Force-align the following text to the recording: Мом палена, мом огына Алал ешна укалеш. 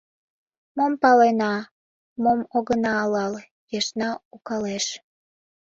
Мом 0.77 0.93
палена, 1.01 1.55
мом 2.23 2.39
огына 2.55 2.93
Алал 3.03 3.33
ешна 3.79 4.09
укалеш. 4.35 4.85